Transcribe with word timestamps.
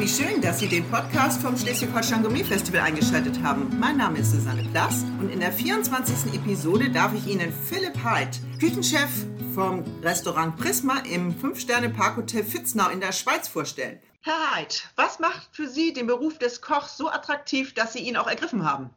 Wie 0.00 0.08
schön, 0.08 0.40
dass 0.40 0.60
Sie 0.60 0.66
den 0.66 0.90
Podcast 0.90 1.42
vom 1.42 1.58
Schleswig-Holstein 1.58 2.22
Gourmet 2.22 2.42
Festival 2.42 2.80
eingeschaltet 2.80 3.42
haben. 3.42 3.78
Mein 3.78 3.98
Name 3.98 4.20
ist 4.20 4.30
Susanne 4.30 4.64
Plass 4.72 5.04
und 5.20 5.28
in 5.28 5.40
der 5.40 5.52
24. 5.52 6.32
Episode 6.32 6.88
darf 6.88 7.12
ich 7.12 7.26
Ihnen 7.26 7.52
Philipp 7.52 8.02
Heid, 8.02 8.40
Küchenchef 8.58 9.10
vom 9.54 9.84
Restaurant 10.02 10.56
Prisma 10.56 11.00
im 11.00 11.34
5-Sterne-Parkhotel 11.34 12.44
Fitznau 12.44 12.88
in 12.88 13.00
der 13.00 13.12
Schweiz 13.12 13.46
vorstellen. 13.46 14.00
Herr 14.22 14.54
Heid, 14.54 14.88
was 14.96 15.18
macht 15.18 15.50
für 15.52 15.68
Sie 15.68 15.92
den 15.92 16.06
Beruf 16.06 16.38
des 16.38 16.62
Kochs 16.62 16.96
so 16.96 17.10
attraktiv, 17.10 17.74
dass 17.74 17.92
Sie 17.92 17.98
ihn 17.98 18.16
auch 18.16 18.26
ergriffen 18.26 18.64
haben? 18.64 18.88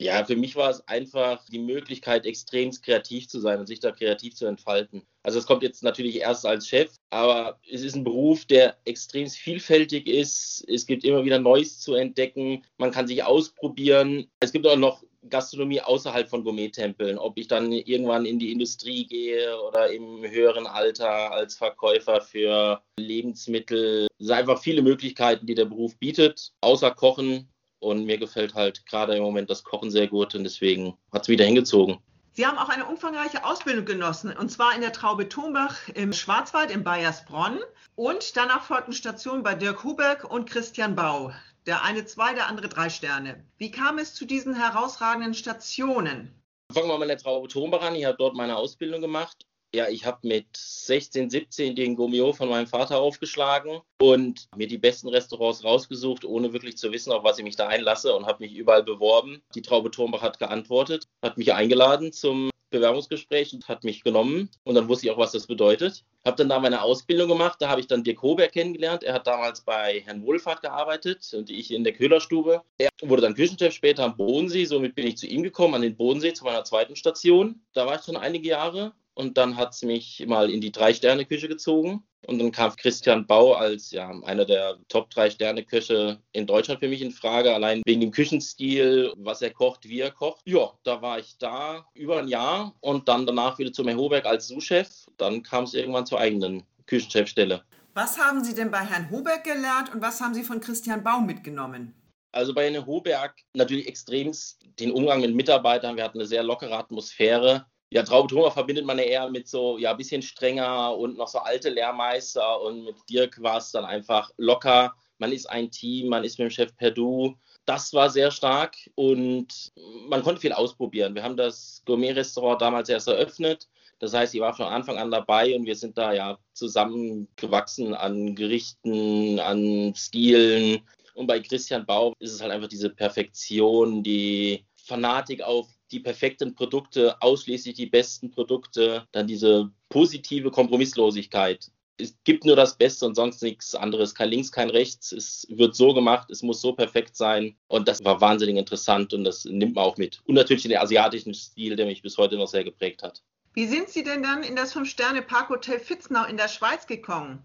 Ja, 0.00 0.24
für 0.24 0.36
mich 0.36 0.56
war 0.56 0.70
es 0.70 0.86
einfach 0.88 1.44
die 1.46 1.60
Möglichkeit, 1.60 2.26
extrem 2.26 2.72
kreativ 2.72 3.28
zu 3.28 3.38
sein 3.40 3.60
und 3.60 3.66
sich 3.66 3.80
da 3.80 3.92
kreativ 3.92 4.34
zu 4.34 4.46
entfalten. 4.46 5.02
Also 5.22 5.38
es 5.38 5.46
kommt 5.46 5.62
jetzt 5.62 5.82
natürlich 5.82 6.16
erst 6.16 6.44
als 6.44 6.68
Chef, 6.68 6.90
aber 7.10 7.60
es 7.70 7.82
ist 7.82 7.94
ein 7.94 8.04
Beruf, 8.04 8.44
der 8.44 8.76
extrem 8.84 9.28
vielfältig 9.28 10.08
ist. 10.08 10.64
Es 10.68 10.86
gibt 10.86 11.04
immer 11.04 11.24
wieder 11.24 11.38
Neues 11.38 11.80
zu 11.80 11.94
entdecken. 11.94 12.64
Man 12.76 12.90
kann 12.90 13.06
sich 13.06 13.22
ausprobieren. 13.22 14.26
Es 14.40 14.52
gibt 14.52 14.66
auch 14.66 14.76
noch 14.76 15.04
Gastronomie 15.30 15.80
außerhalb 15.80 16.28
von 16.28 16.44
Gourmet-Tempeln. 16.44 17.16
Ob 17.16 17.38
ich 17.38 17.48
dann 17.48 17.72
irgendwann 17.72 18.26
in 18.26 18.38
die 18.38 18.52
Industrie 18.52 19.06
gehe 19.06 19.58
oder 19.62 19.90
im 19.90 20.28
höheren 20.28 20.66
Alter 20.66 21.32
als 21.32 21.54
Verkäufer 21.54 22.20
für 22.20 22.82
Lebensmittel. 22.98 24.08
Es 24.18 24.26
sind 24.26 24.36
einfach 24.36 24.60
viele 24.60 24.82
Möglichkeiten, 24.82 25.46
die 25.46 25.54
der 25.54 25.64
Beruf 25.64 25.96
bietet. 25.98 26.52
Außer 26.60 26.90
Kochen 26.90 27.48
und 27.84 28.04
mir 28.04 28.18
gefällt 28.18 28.54
halt 28.54 28.86
gerade 28.86 29.16
im 29.16 29.22
Moment 29.22 29.50
das 29.50 29.62
Kochen 29.62 29.90
sehr 29.90 30.08
gut 30.08 30.34
und 30.34 30.44
deswegen 30.44 30.96
hat 31.12 31.22
es 31.22 31.28
wieder 31.28 31.44
hingezogen. 31.44 31.98
Sie 32.32 32.46
haben 32.46 32.58
auch 32.58 32.68
eine 32.68 32.86
umfangreiche 32.86 33.44
Ausbildung 33.44 33.84
genossen, 33.84 34.36
und 34.36 34.50
zwar 34.50 34.74
in 34.74 34.80
der 34.80 34.92
Traube 34.92 35.28
Thunbach 35.28 35.88
im 35.94 36.12
Schwarzwald 36.12 36.72
in 36.72 36.82
Bayersbronn. 36.82 37.60
Und 37.94 38.36
danach 38.36 38.64
folgten 38.64 38.92
Stationen 38.92 39.44
bei 39.44 39.54
Dirk 39.54 39.84
Huberg 39.84 40.28
und 40.28 40.50
Christian 40.50 40.96
Bau. 40.96 41.30
Der 41.66 41.84
eine 41.84 42.04
zwei, 42.06 42.34
der 42.34 42.48
andere 42.48 42.68
drei 42.68 42.90
Sterne. 42.90 43.44
Wie 43.56 43.70
kam 43.70 43.98
es 43.98 44.14
zu 44.14 44.24
diesen 44.24 44.54
herausragenden 44.54 45.34
Stationen? 45.34 46.34
Fangen 46.72 46.88
wir 46.88 46.98
mal 46.98 47.04
in 47.04 47.08
der 47.08 47.18
Traube 47.18 47.46
Thunbach 47.46 47.82
an. 47.82 47.94
Ich 47.94 48.04
habe 48.04 48.16
dort 48.18 48.34
meine 48.34 48.56
Ausbildung 48.56 49.00
gemacht 49.00 49.46
ja, 49.74 49.88
ich 49.88 50.06
habe 50.06 50.26
mit 50.26 50.46
16, 50.56 51.30
17 51.30 51.74
den 51.74 51.96
Gomio 51.96 52.32
von 52.32 52.48
meinem 52.48 52.66
Vater 52.66 52.98
aufgeschlagen 52.98 53.80
und 54.00 54.48
mir 54.56 54.68
die 54.68 54.78
besten 54.78 55.08
Restaurants 55.08 55.64
rausgesucht, 55.64 56.24
ohne 56.24 56.52
wirklich 56.52 56.76
zu 56.76 56.92
wissen, 56.92 57.12
auf 57.12 57.24
was 57.24 57.38
ich 57.38 57.44
mich 57.44 57.56
da 57.56 57.66
einlasse 57.66 58.14
und 58.14 58.26
habe 58.26 58.44
mich 58.44 58.54
überall 58.54 58.84
beworben. 58.84 59.42
Die 59.54 59.62
Traube 59.62 59.90
Turmbach 59.90 60.22
hat 60.22 60.38
geantwortet, 60.38 61.08
hat 61.22 61.38
mich 61.38 61.52
eingeladen 61.52 62.12
zum 62.12 62.50
Bewerbungsgespräch 62.70 63.52
und 63.52 63.68
hat 63.68 63.84
mich 63.84 64.02
genommen 64.02 64.50
und 64.64 64.74
dann 64.74 64.88
wusste 64.88 65.06
ich 65.06 65.12
auch, 65.12 65.18
was 65.18 65.32
das 65.32 65.46
bedeutet. 65.46 66.04
Habe 66.24 66.36
dann 66.36 66.48
da 66.48 66.58
meine 66.58 66.82
Ausbildung 66.82 67.28
gemacht, 67.28 67.58
da 67.60 67.68
habe 67.68 67.80
ich 67.80 67.86
dann 67.86 68.02
Dirk 68.02 68.22
Hoberg 68.22 68.52
kennengelernt. 68.52 69.04
Er 69.04 69.14
hat 69.14 69.26
damals 69.26 69.60
bei 69.60 70.02
Herrn 70.04 70.22
Wohlfahrt 70.22 70.62
gearbeitet 70.62 71.32
und 71.34 71.50
ich 71.50 71.72
in 71.72 71.84
der 71.84 71.92
Köhlerstube. 71.92 72.62
Er 72.78 72.90
wurde 73.02 73.22
dann 73.22 73.34
Küchenchef 73.34 73.74
später 73.74 74.04
am 74.04 74.16
Bodensee, 74.16 74.64
somit 74.64 74.94
bin 74.94 75.06
ich 75.06 75.16
zu 75.16 75.26
ihm 75.26 75.42
gekommen, 75.42 75.74
an 75.74 75.82
den 75.82 75.96
Bodensee, 75.96 76.32
zu 76.32 76.44
meiner 76.44 76.64
zweiten 76.64 76.96
Station. 76.96 77.60
Da 77.74 77.86
war 77.86 77.96
ich 77.96 78.02
schon 78.02 78.16
einige 78.16 78.48
Jahre 78.48 78.92
und 79.14 79.38
dann 79.38 79.56
hat 79.56 79.74
es 79.74 79.82
mich 79.82 80.24
mal 80.26 80.50
in 80.50 80.60
die 80.60 80.72
Drei-Sterne-Küche 80.72 81.48
gezogen. 81.48 82.04
Und 82.26 82.38
dann 82.38 82.52
kam 82.52 82.74
Christian 82.74 83.26
Bau 83.26 83.52
als 83.52 83.90
ja, 83.90 84.10
einer 84.24 84.44
der 84.44 84.78
Top 84.88 85.10
drei 85.10 85.30
Sterne 85.30 85.62
Köche 85.62 86.18
in 86.32 86.46
Deutschland 86.46 86.80
für 86.80 86.88
mich 86.88 87.02
in 87.02 87.10
Frage, 87.10 87.52
allein 87.52 87.82
wegen 87.84 88.00
dem 88.00 88.10
Küchenstil, 88.12 89.12
was 89.16 89.42
er 89.42 89.50
kocht, 89.50 89.88
wie 89.88 90.00
er 90.00 90.10
kocht. 90.10 90.40
Ja, 90.46 90.72
da 90.84 91.02
war 91.02 91.18
ich 91.18 91.36
da 91.38 91.86
über 91.94 92.18
ein 92.18 92.28
Jahr 92.28 92.74
und 92.80 93.08
dann 93.08 93.26
danach 93.26 93.58
wieder 93.58 93.72
zum 93.72 93.88
Herr 93.88 93.96
Hoberg 93.98 94.24
als 94.24 94.48
Sous-Chef. 94.48 94.88
Dann 95.18 95.42
kam 95.42 95.64
es 95.64 95.74
irgendwann 95.74 96.06
zur 96.06 96.18
eigenen 96.18 96.62
Küchenchefstelle. 96.86 97.62
Was 97.92 98.18
haben 98.18 98.42
Sie 98.42 98.54
denn 98.54 98.70
bei 98.70 98.80
Herrn 98.80 99.10
Hoberg 99.10 99.44
gelernt 99.44 99.94
und 99.94 100.02
was 100.02 100.20
haben 100.20 100.34
Sie 100.34 100.42
von 100.42 100.60
Christian 100.60 101.04
Bau 101.04 101.20
mitgenommen? 101.20 101.94
Also 102.32 102.54
bei 102.54 102.70
Herrn 102.70 102.86
Hoberg 102.86 103.36
natürlich 103.54 103.86
extrem 103.86 104.32
den 104.80 104.90
Umgang 104.90 105.20
mit 105.20 105.34
Mitarbeitern. 105.34 105.96
Wir 105.96 106.04
hatten 106.04 106.18
eine 106.18 106.26
sehr 106.26 106.42
lockere 106.42 106.76
Atmosphäre 106.76 107.66
ja, 107.94 108.02
Traube 108.02 108.50
verbindet 108.50 108.84
man 108.84 108.98
ja 108.98 109.04
eher 109.04 109.30
mit 109.30 109.46
so, 109.46 109.78
ja, 109.78 109.92
ein 109.92 109.96
bisschen 109.96 110.20
strenger 110.20 110.96
und 110.96 111.16
noch 111.16 111.28
so 111.28 111.38
alte 111.38 111.70
Lehrmeister 111.70 112.60
und 112.60 112.84
mit 112.84 112.96
Dirk 113.08 113.40
war 113.40 113.58
es 113.58 113.70
dann 113.70 113.84
einfach 113.84 114.32
locker. 114.36 114.92
Man 115.18 115.30
ist 115.30 115.46
ein 115.46 115.70
Team, 115.70 116.08
man 116.08 116.24
ist 116.24 116.36
mit 116.40 116.48
dem 116.48 116.50
Chef 116.50 116.76
per 116.76 116.90
Du. 116.90 117.36
Das 117.66 117.94
war 117.94 118.10
sehr 118.10 118.32
stark 118.32 118.76
und 118.96 119.72
man 120.08 120.24
konnte 120.24 120.40
viel 120.40 120.52
ausprobieren. 120.52 121.14
Wir 121.14 121.22
haben 121.22 121.36
das 121.36 121.82
Gourmet-Restaurant 121.86 122.60
damals 122.60 122.88
erst 122.88 123.06
eröffnet. 123.06 123.68
Das 124.00 124.12
heißt, 124.12 124.34
ich 124.34 124.40
war 124.40 124.54
von 124.54 124.66
Anfang 124.66 124.98
an 124.98 125.12
dabei 125.12 125.54
und 125.54 125.64
wir 125.64 125.76
sind 125.76 125.96
da 125.96 126.12
ja 126.12 126.36
zusammengewachsen 126.52 127.94
an 127.94 128.34
Gerichten, 128.34 129.38
an 129.38 129.94
Stilen. 129.94 130.80
Und 131.14 131.28
bei 131.28 131.38
Christian 131.38 131.86
Bau 131.86 132.12
ist 132.18 132.32
es 132.32 132.42
halt 132.42 132.50
einfach 132.50 132.68
diese 132.68 132.90
Perfektion, 132.90 134.02
die 134.02 134.64
Fanatik 134.74 135.42
auf 135.42 135.68
die 135.90 136.00
perfekten 136.00 136.54
Produkte, 136.54 137.20
ausschließlich 137.20 137.74
die 137.74 137.86
besten 137.86 138.30
Produkte, 138.30 139.06
dann 139.12 139.26
diese 139.26 139.70
positive 139.88 140.50
Kompromisslosigkeit. 140.50 141.70
Es 141.96 142.16
gibt 142.24 142.44
nur 142.44 142.56
das 142.56 142.76
Beste 142.76 143.06
und 143.06 143.14
sonst 143.14 143.42
nichts 143.42 143.74
anderes. 143.74 144.14
Kein 144.14 144.30
Links, 144.30 144.50
kein 144.50 144.70
Rechts. 144.70 145.12
Es 145.12 145.46
wird 145.48 145.76
so 145.76 145.94
gemacht, 145.94 146.28
es 146.30 146.42
muss 146.42 146.60
so 146.60 146.72
perfekt 146.72 147.16
sein. 147.16 147.56
Und 147.68 147.86
das 147.86 148.04
war 148.04 148.20
wahnsinnig 148.20 148.56
interessant 148.56 149.14
und 149.14 149.22
das 149.22 149.44
nimmt 149.44 149.76
man 149.76 149.84
auch 149.84 149.96
mit. 149.96 150.20
Und 150.24 150.34
natürlich 150.34 150.64
den 150.64 150.76
asiatischen 150.76 151.34
Stil, 151.34 151.76
der 151.76 151.86
mich 151.86 152.02
bis 152.02 152.18
heute 152.18 152.36
noch 152.36 152.48
sehr 152.48 152.64
geprägt 152.64 153.02
hat. 153.04 153.22
Wie 153.52 153.66
sind 153.68 153.88
Sie 153.88 154.02
denn 154.02 154.24
dann 154.24 154.42
in 154.42 154.56
das 154.56 154.72
Fünf-Sterne-Parkhotel 154.72 155.78
Fitznau 155.78 156.24
in 156.24 156.36
der 156.36 156.48
Schweiz 156.48 156.88
gekommen? 156.88 157.44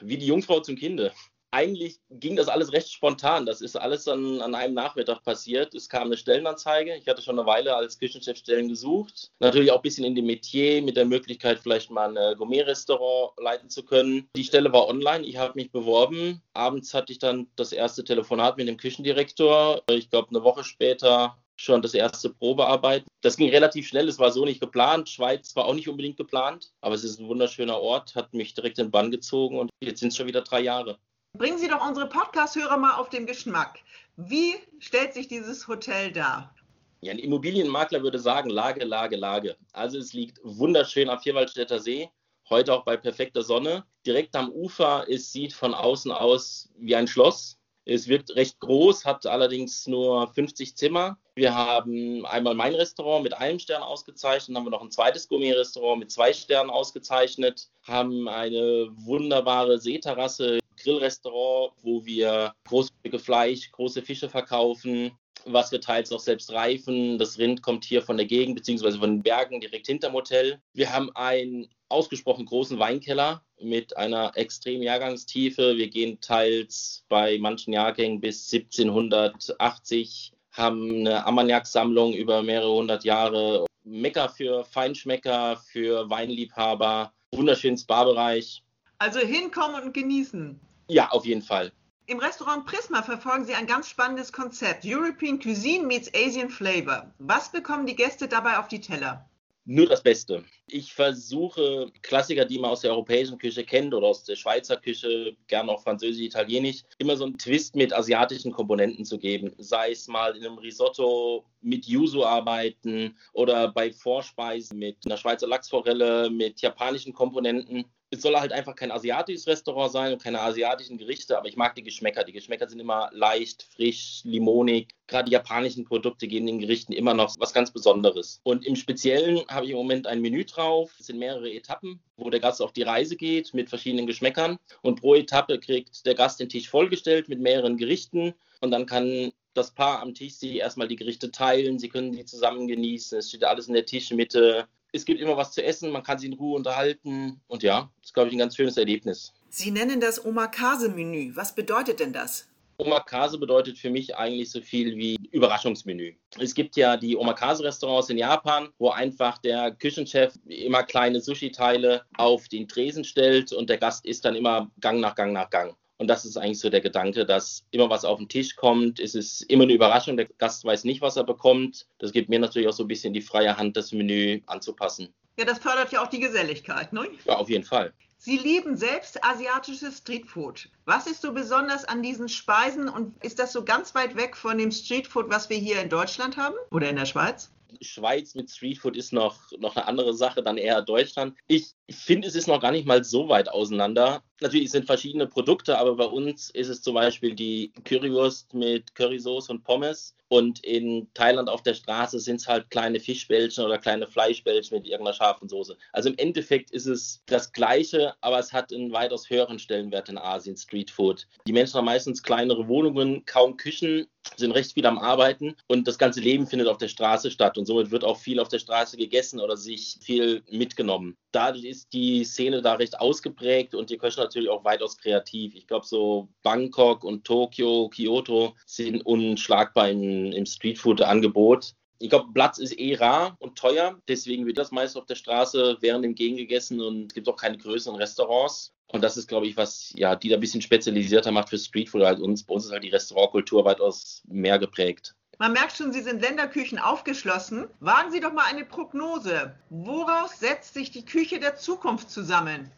Wie 0.00 0.16
die 0.16 0.26
Jungfrau 0.26 0.60
zum 0.60 0.76
Kinde 0.76 1.12
eigentlich 1.50 2.00
ging 2.10 2.36
das 2.36 2.48
alles 2.48 2.72
recht 2.72 2.90
spontan. 2.90 3.46
Das 3.46 3.60
ist 3.60 3.76
alles 3.76 4.06
an, 4.06 4.42
an 4.42 4.54
einem 4.54 4.74
Nachmittag 4.74 5.22
passiert. 5.22 5.74
Es 5.74 5.88
kam 5.88 6.04
eine 6.04 6.16
Stellenanzeige. 6.16 6.94
Ich 6.96 7.08
hatte 7.08 7.22
schon 7.22 7.38
eine 7.38 7.46
Weile 7.46 7.74
als 7.74 7.98
Küchenchef 7.98 8.36
Stellen 8.36 8.68
gesucht. 8.68 9.30
Natürlich 9.40 9.70
auch 9.70 9.76
ein 9.76 9.82
bisschen 9.82 10.04
in 10.04 10.14
dem 10.14 10.26
Metier 10.26 10.82
mit 10.82 10.96
der 10.96 11.06
Möglichkeit, 11.06 11.58
vielleicht 11.60 11.90
mal 11.90 12.16
ein 12.16 12.36
Gourmet-Restaurant 12.36 13.32
leiten 13.38 13.70
zu 13.70 13.84
können. 13.84 14.28
Die 14.36 14.44
Stelle 14.44 14.72
war 14.72 14.88
online. 14.88 15.24
Ich 15.24 15.36
habe 15.38 15.54
mich 15.54 15.72
beworben. 15.72 16.42
Abends 16.52 16.92
hatte 16.94 17.12
ich 17.12 17.18
dann 17.18 17.48
das 17.56 17.72
erste 17.72 18.04
Telefonat 18.04 18.56
mit 18.56 18.68
dem 18.68 18.76
Küchendirektor. 18.76 19.82
Ich 19.90 20.10
glaube, 20.10 20.28
eine 20.30 20.44
Woche 20.44 20.64
später 20.64 21.36
schon 21.60 21.82
das 21.82 21.94
erste 21.94 22.30
Probearbeit. 22.30 23.04
Das 23.20 23.36
ging 23.36 23.50
relativ 23.50 23.88
schnell, 23.88 24.08
es 24.08 24.18
war 24.18 24.30
so 24.30 24.44
nicht 24.44 24.60
geplant. 24.60 25.08
Schweiz 25.08 25.54
war 25.56 25.66
auch 25.66 25.74
nicht 25.74 25.88
unbedingt 25.88 26.16
geplant, 26.16 26.72
aber 26.80 26.94
es 26.94 27.04
ist 27.04 27.18
ein 27.18 27.28
wunderschöner 27.28 27.80
Ort, 27.80 28.14
hat 28.14 28.32
mich 28.32 28.54
direkt 28.54 28.78
in 28.78 28.86
den 28.86 28.90
Bann 28.92 29.10
gezogen 29.10 29.58
und 29.58 29.70
jetzt 29.80 30.00
sind 30.00 30.10
es 30.10 30.16
schon 30.16 30.28
wieder 30.28 30.42
drei 30.42 30.60
Jahre. 30.60 30.98
Bringen 31.34 31.58
Sie 31.58 31.68
doch 31.68 31.86
unsere 31.86 32.08
Podcast-Hörer 32.08 32.78
mal 32.78 32.96
auf 32.96 33.10
den 33.10 33.26
Geschmack. 33.26 33.80
Wie 34.16 34.56
stellt 34.78 35.14
sich 35.14 35.28
dieses 35.28 35.68
Hotel 35.68 36.10
dar? 36.10 36.54
Ja, 37.00 37.12
ein 37.12 37.18
Immobilienmakler 37.18 38.02
würde 38.02 38.18
sagen, 38.18 38.50
Lage, 38.50 38.84
Lage, 38.84 39.16
Lage. 39.16 39.56
Also 39.72 39.98
es 39.98 40.12
liegt 40.12 40.40
wunderschön 40.42 41.08
am 41.08 41.20
Vierwaldstätter 41.20 41.78
See, 41.78 42.10
heute 42.48 42.72
auch 42.72 42.84
bei 42.84 42.96
perfekter 42.96 43.42
Sonne. 43.42 43.84
Direkt 44.04 44.34
am 44.34 44.50
Ufer, 44.50 45.06
es 45.08 45.30
sieht 45.30 45.52
von 45.52 45.74
außen 45.74 46.10
aus 46.10 46.70
wie 46.76 46.96
ein 46.96 47.06
Schloss. 47.06 47.58
Es 47.84 48.08
wirkt 48.08 48.34
recht 48.34 48.58
groß, 48.58 49.04
hat 49.04 49.24
allerdings 49.26 49.86
nur 49.86 50.26
50 50.32 50.76
Zimmer. 50.76 51.18
Wir 51.36 51.54
haben 51.54 52.26
einmal 52.26 52.54
mein 52.54 52.74
Restaurant 52.74 53.22
mit 53.22 53.34
einem 53.34 53.60
Stern 53.60 53.82
ausgezeichnet, 53.82 54.56
haben 54.56 54.64
wir 54.66 54.70
noch 54.70 54.82
ein 54.82 54.90
zweites 54.90 55.28
Gourmet-Restaurant 55.28 56.00
mit 56.00 56.10
zwei 56.10 56.32
Sternen 56.32 56.70
ausgezeichnet, 56.70 57.68
haben 57.84 58.28
eine 58.28 58.88
wunderbare 58.92 59.78
Seeterrasse 59.78 60.58
Grillrestaurant, 60.78 61.72
wo 61.82 62.04
wir 62.04 62.54
große 62.66 62.90
Fleisch, 63.18 63.70
große 63.72 64.02
Fische 64.02 64.28
verkaufen, 64.28 65.12
was 65.44 65.72
wir 65.72 65.80
teils 65.80 66.12
auch 66.12 66.20
selbst 66.20 66.52
reifen. 66.52 67.18
Das 67.18 67.38
Rind 67.38 67.62
kommt 67.62 67.84
hier 67.84 68.02
von 68.02 68.16
der 68.16 68.26
Gegend 68.26 68.56
beziehungsweise 68.56 68.98
von 68.98 69.16
den 69.16 69.22
Bergen 69.22 69.60
direkt 69.60 69.86
hinterm 69.86 70.12
Hotel. 70.12 70.60
Wir 70.74 70.92
haben 70.92 71.14
einen 71.14 71.68
ausgesprochen 71.88 72.46
großen 72.46 72.78
Weinkeller 72.78 73.42
mit 73.60 73.96
einer 73.96 74.32
extremen 74.36 74.82
Jahrgangstiefe. 74.82 75.76
Wir 75.76 75.88
gehen 75.88 76.20
teils 76.20 77.04
bei 77.08 77.38
manchen 77.38 77.72
Jahrgängen 77.72 78.20
bis 78.20 78.52
1780, 78.52 80.32
haben 80.52 80.90
eine 80.90 81.26
Armagnac-Sammlung 81.26 82.14
über 82.14 82.42
mehrere 82.42 82.72
hundert 82.72 83.04
Jahre. 83.04 83.66
Mecker 83.84 84.28
für 84.28 84.64
Feinschmecker, 84.64 85.56
für 85.56 86.10
Weinliebhaber, 86.10 87.12
wunderschönen 87.32 87.78
Spa-Bereich. 87.78 88.62
Also 88.98 89.20
hinkommen 89.20 89.82
und 89.82 89.94
genießen. 89.94 90.60
Ja, 90.88 91.10
auf 91.10 91.24
jeden 91.24 91.42
Fall. 91.42 91.72
Im 92.06 92.18
Restaurant 92.18 92.64
Prisma 92.64 93.02
verfolgen 93.02 93.44
Sie 93.44 93.54
ein 93.54 93.66
ganz 93.66 93.88
spannendes 93.88 94.32
Konzept. 94.32 94.84
European 94.86 95.38
Cuisine 95.38 95.86
meets 95.86 96.10
Asian 96.14 96.48
Flavor. 96.48 97.12
Was 97.18 97.52
bekommen 97.52 97.86
die 97.86 97.94
Gäste 97.94 98.26
dabei 98.26 98.58
auf 98.58 98.68
die 98.68 98.80
Teller? 98.80 99.28
Nur 99.70 99.86
das 99.86 100.02
Beste. 100.02 100.42
Ich 100.66 100.94
versuche 100.94 101.92
Klassiker, 102.00 102.46
die 102.46 102.58
man 102.58 102.70
aus 102.70 102.80
der 102.80 102.92
europäischen 102.92 103.36
Küche 103.36 103.62
kennt 103.62 103.92
oder 103.92 104.06
aus 104.06 104.24
der 104.24 104.36
Schweizer 104.36 104.78
Küche, 104.78 105.36
gerne 105.46 105.70
auch 105.70 105.82
französisch, 105.82 106.24
italienisch, 106.24 106.84
immer 106.96 107.18
so 107.18 107.26
einen 107.26 107.36
Twist 107.36 107.76
mit 107.76 107.92
asiatischen 107.92 108.50
Komponenten 108.50 109.04
zu 109.04 109.18
geben. 109.18 109.52
Sei 109.58 109.90
es 109.90 110.08
mal 110.08 110.34
in 110.34 110.46
einem 110.46 110.56
Risotto 110.56 111.44
mit 111.60 111.84
Yuzu 111.84 112.24
arbeiten 112.24 113.18
oder 113.34 113.70
bei 113.70 113.92
Vorspeisen 113.92 114.78
mit 114.78 114.96
einer 115.04 115.18
Schweizer 115.18 115.46
Lachsforelle, 115.46 116.30
mit 116.30 116.62
japanischen 116.62 117.12
Komponenten. 117.12 117.84
Es 118.10 118.22
soll 118.22 118.34
halt 118.36 118.52
einfach 118.52 118.74
kein 118.74 118.90
asiatisches 118.90 119.46
Restaurant 119.46 119.92
sein 119.92 120.12
und 120.14 120.22
keine 120.22 120.40
asiatischen 120.40 120.96
Gerichte, 120.96 121.36
aber 121.36 121.48
ich 121.48 121.56
mag 121.56 121.74
die 121.74 121.82
Geschmäcker. 121.82 122.24
Die 122.24 122.32
Geschmäcker 122.32 122.68
sind 122.68 122.80
immer 122.80 123.10
leicht, 123.12 123.66
frisch, 123.74 124.22
limonig. 124.24 124.94
Gerade 125.06 125.26
die 125.26 125.32
japanischen 125.32 125.84
Produkte 125.84 126.26
geben 126.26 126.46
den 126.46 126.58
Gerichten 126.58 126.92
immer 126.92 127.12
noch 127.12 127.34
was 127.38 127.52
ganz 127.52 127.70
Besonderes. 127.70 128.40
Und 128.44 128.66
im 128.66 128.76
Speziellen 128.76 129.46
habe 129.48 129.66
ich 129.66 129.72
im 129.72 129.76
Moment 129.76 130.06
ein 130.06 130.22
Menü 130.22 130.44
drauf. 130.44 130.90
Es 130.98 131.06
sind 131.06 131.18
mehrere 131.18 131.50
Etappen, 131.52 132.00
wo 132.16 132.30
der 132.30 132.40
Gast 132.40 132.62
auf 132.62 132.72
die 132.72 132.82
Reise 132.82 133.16
geht 133.16 133.52
mit 133.52 133.68
verschiedenen 133.68 134.06
Geschmäckern. 134.06 134.58
Und 134.80 135.00
pro 135.00 135.14
Etappe 135.14 135.58
kriegt 135.58 136.06
der 136.06 136.14
Gast 136.14 136.40
den 136.40 136.48
Tisch 136.48 136.68
vollgestellt 136.68 137.28
mit 137.28 137.40
mehreren 137.40 137.76
Gerichten. 137.76 138.34
Und 138.60 138.70
dann 138.70 138.86
kann 138.86 139.32
das 139.52 139.72
Paar 139.72 140.00
am 140.00 140.14
Tisch 140.14 140.34
sich 140.34 140.56
erstmal 140.56 140.88
die 140.88 140.96
Gerichte 140.96 141.30
teilen. 141.30 141.78
Sie 141.78 141.88
können 141.88 142.12
die 142.12 142.24
zusammen 142.24 142.68
genießen. 142.68 143.18
Es 143.18 143.28
steht 143.28 143.44
alles 143.44 143.68
in 143.68 143.74
der 143.74 143.86
Tischmitte 143.86 144.66
es 144.92 145.04
gibt 145.04 145.20
immer 145.20 145.36
was 145.36 145.52
zu 145.52 145.62
essen, 145.62 145.90
man 145.90 146.02
kann 146.02 146.18
sich 146.18 146.30
in 146.30 146.36
Ruhe 146.36 146.56
unterhalten 146.56 147.40
und 147.46 147.62
ja, 147.62 147.90
das 148.00 148.08
ist, 148.08 148.14
glaube 148.14 148.28
ich, 148.28 148.34
ein 148.34 148.38
ganz 148.38 148.56
schönes 148.56 148.76
Erlebnis. 148.76 149.32
Sie 149.50 149.70
nennen 149.70 150.00
das 150.00 150.24
Omakase-Menü. 150.24 151.34
Was 151.34 151.54
bedeutet 151.54 152.00
denn 152.00 152.12
das? 152.12 152.48
Omakase 152.80 153.38
bedeutet 153.38 153.76
für 153.76 153.90
mich 153.90 154.16
eigentlich 154.16 154.52
so 154.52 154.60
viel 154.60 154.96
wie 154.96 155.16
Überraschungsmenü. 155.32 156.14
Es 156.38 156.54
gibt 156.54 156.76
ja 156.76 156.96
die 156.96 157.16
Omakase-Restaurants 157.16 158.08
in 158.08 158.18
Japan, 158.18 158.68
wo 158.78 158.90
einfach 158.90 159.38
der 159.38 159.72
Küchenchef 159.72 160.34
immer 160.46 160.84
kleine 160.84 161.20
Sushi-Teile 161.20 162.02
auf 162.16 162.46
den 162.46 162.68
Tresen 162.68 163.02
stellt 163.02 163.52
und 163.52 163.68
der 163.68 163.78
Gast 163.78 164.06
isst 164.06 164.24
dann 164.24 164.36
immer 164.36 164.70
Gang 164.80 165.00
nach 165.00 165.16
Gang 165.16 165.32
nach 165.32 165.50
Gang. 165.50 165.74
Und 165.98 166.06
das 166.06 166.24
ist 166.24 166.36
eigentlich 166.36 166.60
so 166.60 166.70
der 166.70 166.80
Gedanke, 166.80 167.26
dass 167.26 167.64
immer 167.72 167.90
was 167.90 168.04
auf 168.04 168.18
den 168.18 168.28
Tisch 168.28 168.54
kommt. 168.56 169.00
Es 169.00 169.14
ist 169.14 169.42
immer 169.42 169.64
eine 169.64 169.72
Überraschung. 169.72 170.16
Der 170.16 170.26
Gast 170.26 170.64
weiß 170.64 170.84
nicht, 170.84 171.00
was 171.00 171.16
er 171.16 171.24
bekommt. 171.24 171.86
Das 171.98 172.12
gibt 172.12 172.28
mir 172.28 172.38
natürlich 172.38 172.68
auch 172.68 172.72
so 172.72 172.84
ein 172.84 172.88
bisschen 172.88 173.12
die 173.12 173.20
freie 173.20 173.56
Hand, 173.56 173.76
das 173.76 173.92
Menü 173.92 174.40
anzupassen. 174.46 175.12
Ja, 175.38 175.44
das 175.44 175.58
fördert 175.58 175.92
ja 175.92 176.02
auch 176.02 176.08
die 176.08 176.20
Geselligkeit, 176.20 176.92
ne? 176.92 177.08
Ja, 177.24 177.36
auf 177.36 177.48
jeden 177.48 177.64
Fall. 177.64 177.92
Sie 178.20 178.36
lieben 178.36 178.76
selbst 178.76 179.22
asiatisches 179.24 179.98
Streetfood. 179.98 180.68
Was 180.84 181.06
ist 181.06 181.22
so 181.22 181.32
besonders 181.32 181.84
an 181.84 182.02
diesen 182.02 182.28
Speisen 182.28 182.88
und 182.88 183.14
ist 183.24 183.38
das 183.38 183.52
so 183.52 183.64
ganz 183.64 183.94
weit 183.94 184.16
weg 184.16 184.36
von 184.36 184.58
dem 184.58 184.72
Streetfood, 184.72 185.30
was 185.30 185.48
wir 185.50 185.56
hier 185.56 185.80
in 185.80 185.88
Deutschland 185.88 186.36
haben 186.36 186.56
oder 186.72 186.90
in 186.90 186.96
der 186.96 187.06
Schweiz? 187.06 187.52
Schweiz 187.80 188.34
mit 188.34 188.50
Streetfood 188.50 188.96
ist 188.96 189.12
noch, 189.12 189.52
noch 189.58 189.76
eine 189.76 189.86
andere 189.86 190.14
Sache, 190.14 190.42
dann 190.42 190.56
eher 190.56 190.82
Deutschland. 190.82 191.36
Ich 191.46 191.74
finde, 191.90 192.26
es 192.26 192.34
ist 192.34 192.48
noch 192.48 192.60
gar 192.60 192.72
nicht 192.72 192.86
mal 192.86 193.04
so 193.04 193.28
weit 193.28 193.48
auseinander. 193.48 194.22
Natürlich 194.40 194.70
sind 194.70 194.86
verschiedene 194.86 195.26
Produkte, 195.26 195.78
aber 195.78 195.96
bei 195.96 196.04
uns 196.04 196.50
ist 196.50 196.68
es 196.68 196.82
zum 196.82 196.94
Beispiel 196.94 197.34
die 197.34 197.72
Currywurst 197.84 198.54
mit 198.54 198.94
Currysoße 198.94 199.52
und 199.52 199.64
Pommes. 199.64 200.14
Und 200.28 200.62
in 200.62 201.08
Thailand 201.14 201.48
auf 201.48 201.62
der 201.62 201.74
Straße 201.74 202.20
sind 202.20 202.36
es 202.36 202.46
halt 202.46 202.70
kleine 202.70 203.00
Fischbällchen 203.00 203.64
oder 203.64 203.78
kleine 203.78 204.06
Fleischbällchen 204.06 204.76
mit 204.76 204.86
irgendeiner 204.86 205.14
scharfen 205.14 205.48
Soße. 205.48 205.76
Also 205.92 206.10
im 206.10 206.18
Endeffekt 206.18 206.70
ist 206.70 206.86
es 206.86 207.22
das 207.26 207.52
Gleiche, 207.52 208.14
aber 208.20 208.38
es 208.38 208.52
hat 208.52 208.72
einen 208.72 208.92
weitaus 208.92 209.30
höheren 209.30 209.58
Stellenwert 209.58 210.10
in 210.10 210.18
Asien, 210.18 210.56
Streetfood. 210.56 211.26
Die 211.46 211.52
Menschen 211.52 211.74
haben 211.74 211.86
meistens 211.86 212.22
kleinere 212.22 212.68
Wohnungen, 212.68 213.24
kaum 213.24 213.56
Küchen, 213.56 214.06
sind 214.36 214.52
recht 214.52 214.72
viel 214.72 214.86
am 214.86 214.98
Arbeiten 214.98 215.56
und 215.66 215.88
das 215.88 215.98
ganze 215.98 216.20
Leben 216.20 216.46
findet 216.46 216.68
auf 216.68 216.78
der 216.78 216.88
Straße 216.88 217.30
statt 217.30 217.56
und 217.56 217.66
somit 217.66 217.90
wird 217.90 218.04
auch 218.04 218.18
viel 218.18 218.40
auf 218.40 218.48
der 218.48 218.58
Straße 218.58 218.96
gegessen 218.96 219.40
oder 219.40 219.56
sich 219.56 219.98
viel 220.02 220.42
mitgenommen. 220.50 221.16
Dadurch 221.32 221.64
ist 221.64 221.92
die 221.92 222.24
Szene 222.24 222.62
da 222.62 222.74
recht 222.74 223.00
ausgeprägt 223.00 223.74
und 223.74 223.90
die 223.90 223.98
Köche 223.98 224.20
natürlich 224.28 224.48
auch 224.48 224.64
weitaus 224.64 224.98
kreativ. 224.98 225.54
Ich 225.54 225.66
glaube, 225.66 225.86
so 225.86 226.28
Bangkok 226.42 227.04
und 227.04 227.24
Tokio, 227.24 227.88
Kyoto 227.88 228.54
sind 228.66 229.04
unschlagbar 229.04 229.90
im, 229.90 230.32
im 230.32 230.46
Streetfood-Angebot. 230.46 231.74
Ich 232.00 232.10
glaube, 232.10 232.32
Platz 232.32 232.58
ist 232.58 232.78
eh 232.78 232.94
rar 232.94 233.36
und 233.40 233.58
teuer, 233.58 234.00
deswegen 234.06 234.46
wird 234.46 234.58
das 234.58 234.70
meist 234.70 234.96
auf 234.96 235.06
der 235.06 235.16
Straße 235.16 235.78
während 235.80 236.04
dem 236.04 236.14
Gehen 236.14 236.36
gegessen 236.36 236.80
und 236.80 237.06
es 237.06 237.14
gibt 237.14 237.28
auch 237.28 237.36
keine 237.36 237.58
größeren 237.58 237.96
Restaurants. 237.96 238.72
Und 238.90 239.02
das 239.02 239.16
ist, 239.16 239.28
glaube 239.28 239.46
ich, 239.46 239.56
was 239.56 239.92
ja, 239.96 240.14
die 240.14 240.28
da 240.28 240.36
ein 240.36 240.40
bisschen 240.40 240.62
spezialisierter 240.62 241.32
macht 241.32 241.50
für 241.50 241.58
Streetfood 241.58 242.02
als 242.02 242.20
uns. 242.20 242.44
Bei 242.44 242.54
uns 242.54 242.66
ist 242.66 242.72
halt 242.72 242.84
die 242.84 242.88
Restaurantkultur 242.88 243.64
weitaus 243.64 244.22
mehr 244.26 244.58
geprägt. 244.58 245.14
Man 245.40 245.52
merkt 245.52 245.76
schon, 245.76 245.92
Sie 245.92 246.00
sind 246.00 246.20
Länderküchen 246.20 246.78
aufgeschlossen. 246.78 247.68
Wagen 247.78 248.10
Sie 248.10 248.18
doch 248.18 248.32
mal 248.32 248.46
eine 248.48 248.64
Prognose. 248.64 249.54
Woraus 249.70 250.40
setzt 250.40 250.74
sich 250.74 250.90
die 250.90 251.04
Küche 251.04 251.38
der 251.38 251.54
Zukunft 251.54 252.10
zusammen? 252.10 252.72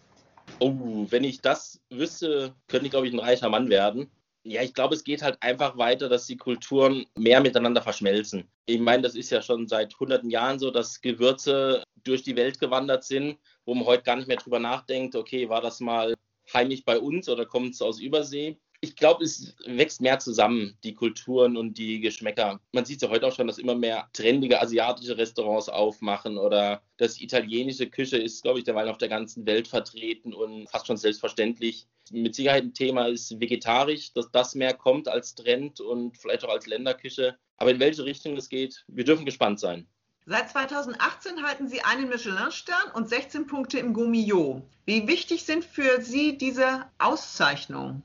Oh, 0.58 1.06
wenn 1.08 1.24
ich 1.24 1.40
das 1.40 1.80
wüsste, 1.90 2.54
könnte 2.68 2.86
ich, 2.86 2.90
glaube 2.90 3.06
ich, 3.06 3.12
ein 3.12 3.18
reicher 3.18 3.48
Mann 3.48 3.70
werden. 3.70 4.10
Ja, 4.42 4.62
ich 4.62 4.72
glaube, 4.72 4.94
es 4.94 5.04
geht 5.04 5.22
halt 5.22 5.36
einfach 5.42 5.76
weiter, 5.76 6.08
dass 6.08 6.26
die 6.26 6.36
Kulturen 6.36 7.04
mehr 7.16 7.40
miteinander 7.40 7.82
verschmelzen. 7.82 8.48
Ich 8.64 8.80
meine, 8.80 9.02
das 9.02 9.14
ist 9.14 9.30
ja 9.30 9.42
schon 9.42 9.68
seit 9.68 9.98
hunderten 10.00 10.30
Jahren 10.30 10.58
so, 10.58 10.70
dass 10.70 11.00
Gewürze 11.02 11.82
durch 12.04 12.22
die 12.22 12.36
Welt 12.36 12.58
gewandert 12.58 13.04
sind, 13.04 13.38
wo 13.66 13.74
man 13.74 13.84
heute 13.84 14.02
gar 14.02 14.16
nicht 14.16 14.28
mehr 14.28 14.38
drüber 14.38 14.58
nachdenkt, 14.58 15.14
okay, 15.14 15.48
war 15.48 15.60
das 15.60 15.80
mal 15.80 16.14
heimisch 16.52 16.84
bei 16.84 16.98
uns 16.98 17.28
oder 17.28 17.44
kommt 17.44 17.74
es 17.74 17.82
aus 17.82 18.00
Übersee? 18.00 18.58
Ich 18.82 18.96
glaube, 18.96 19.24
es 19.24 19.54
wächst 19.66 20.00
mehr 20.00 20.18
zusammen, 20.18 20.76
die 20.84 20.94
Kulturen 20.94 21.56
und 21.58 21.76
die 21.76 22.00
Geschmäcker. 22.00 22.60
Man 22.72 22.86
sieht 22.86 23.02
ja 23.02 23.10
heute 23.10 23.26
auch 23.26 23.34
schon, 23.34 23.46
dass 23.46 23.58
immer 23.58 23.74
mehr 23.74 24.08
trendige 24.14 24.60
asiatische 24.60 25.18
Restaurants 25.18 25.68
aufmachen 25.68 26.38
oder 26.38 26.82
das 26.96 27.20
italienische 27.20 27.90
Küche 27.90 28.16
ist, 28.16 28.42
glaube 28.42 28.58
ich, 28.58 28.64
derweil 28.64 28.88
auf 28.88 28.96
der 28.96 29.10
ganzen 29.10 29.44
Welt 29.44 29.68
vertreten 29.68 30.32
und 30.32 30.68
fast 30.70 30.86
schon 30.86 30.96
selbstverständlich. 30.96 31.86
Mit 32.10 32.34
Sicherheit 32.34 32.64
ein 32.64 32.74
Thema 32.74 33.06
ist 33.06 33.38
vegetarisch, 33.38 34.14
dass 34.14 34.30
das 34.30 34.54
mehr 34.54 34.72
kommt 34.72 35.08
als 35.08 35.34
Trend 35.34 35.80
und 35.80 36.16
vielleicht 36.16 36.44
auch 36.44 36.50
als 36.50 36.66
Länderküche. 36.66 37.36
Aber 37.58 37.70
in 37.72 37.80
welche 37.80 38.04
Richtung 38.06 38.36
es 38.38 38.48
geht, 38.48 38.84
wir 38.88 39.04
dürfen 39.04 39.26
gespannt 39.26 39.60
sein. 39.60 39.86
Seit 40.24 40.50
2018 40.50 41.42
halten 41.42 41.68
Sie 41.68 41.82
einen 41.82 42.08
Michelin-Stern 42.08 42.92
und 42.94 43.08
16 43.08 43.46
Punkte 43.46 43.78
im 43.78 43.92
Gourmillot. 43.92 44.62
Wie 44.86 45.06
wichtig 45.06 45.44
sind 45.44 45.64
für 45.64 46.00
Sie 46.00 46.38
diese 46.38 46.86
Auszeichnungen? 46.98 48.02